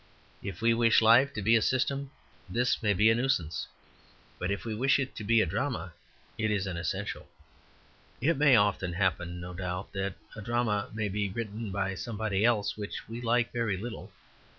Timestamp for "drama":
5.45-5.93, 10.41-10.89